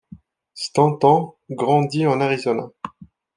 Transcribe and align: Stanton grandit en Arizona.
Stanton 0.55 1.31
grandit 1.51 2.07
en 2.07 2.21
Arizona. 2.21 2.71